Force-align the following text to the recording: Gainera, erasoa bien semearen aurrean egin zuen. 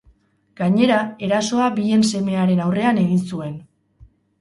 Gainera, 0.61 0.95
erasoa 1.27 1.69
bien 1.77 2.07
semearen 2.15 2.65
aurrean 2.67 3.01
egin 3.07 3.25
zuen. 3.33 3.57